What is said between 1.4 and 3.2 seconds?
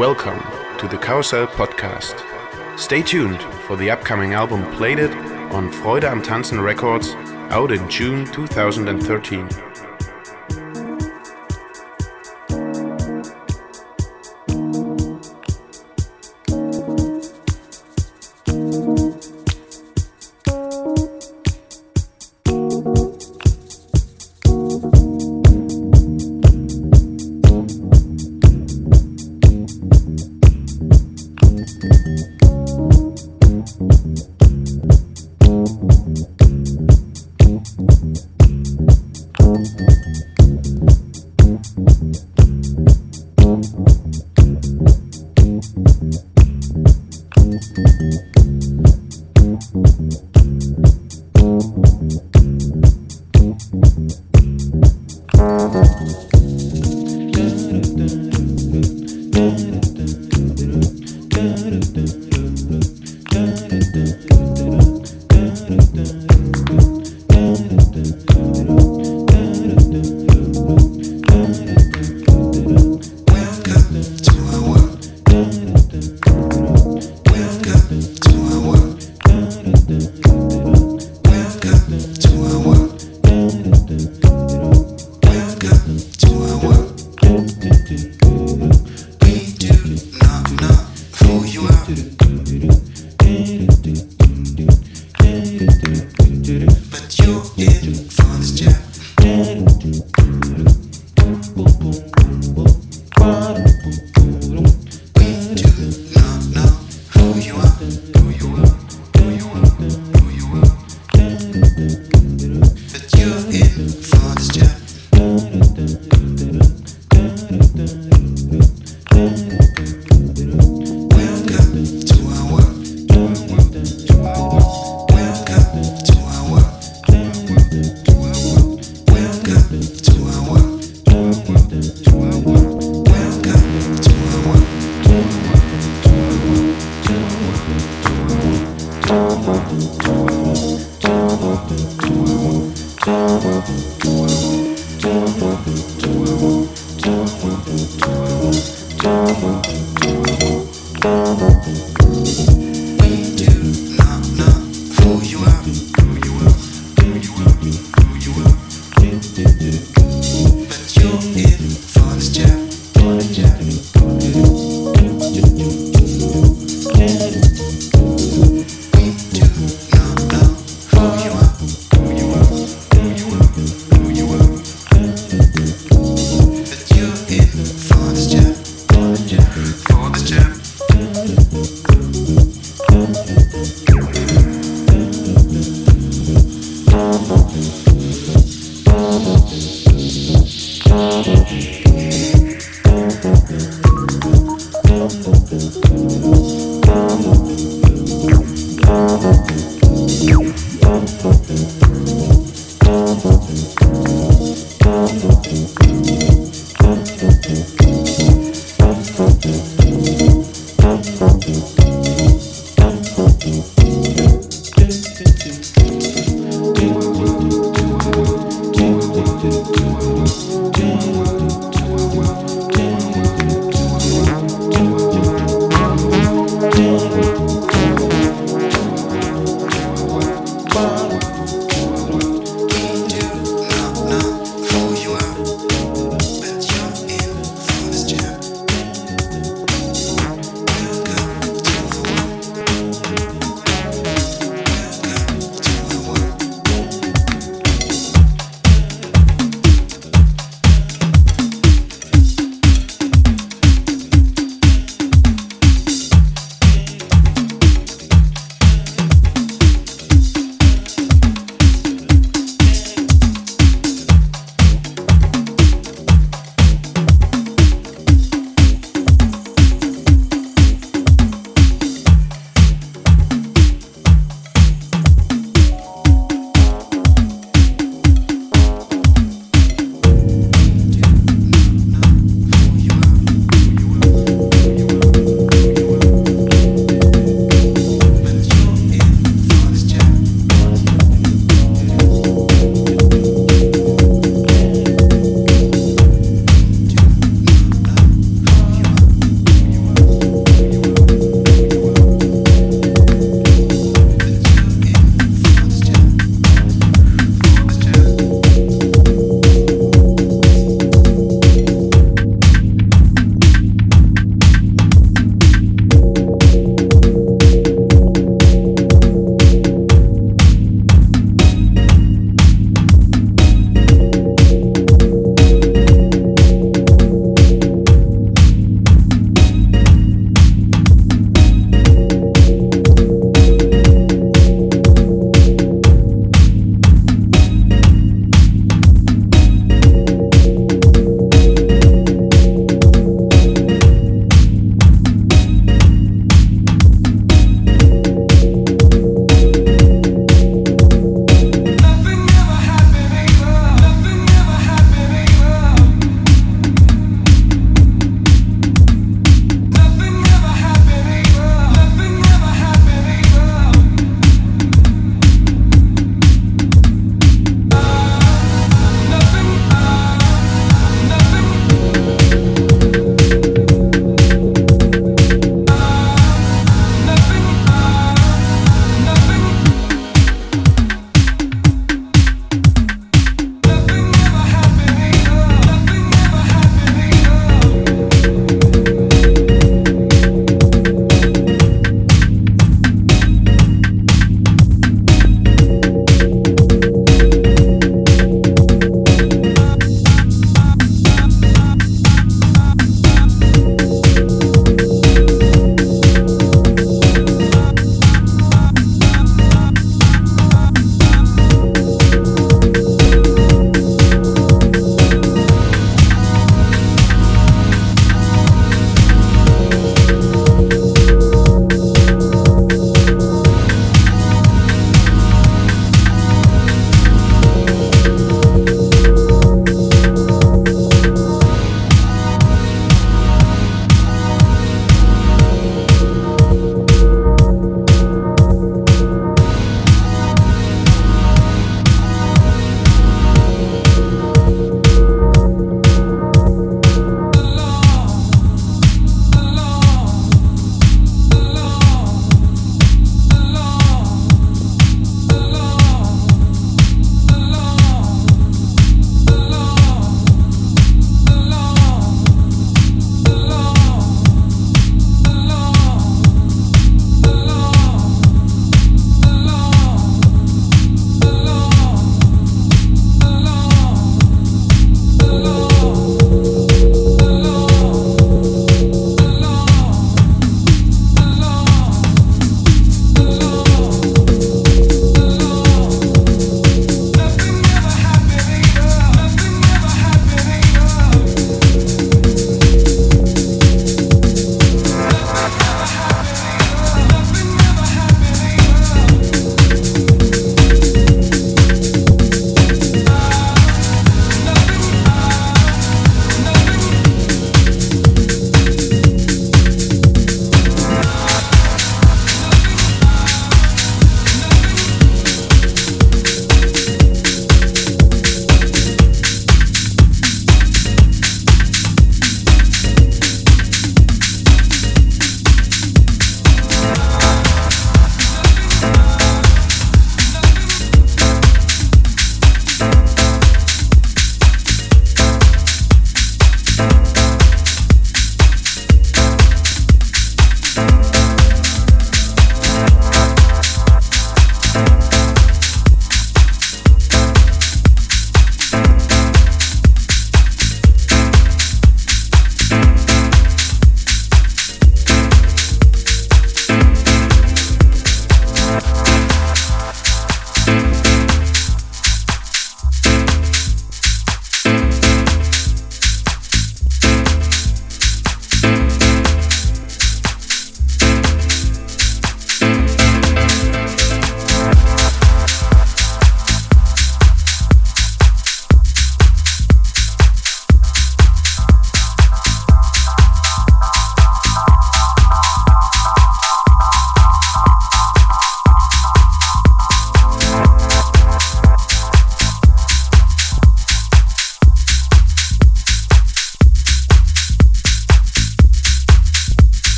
Podcast. Stay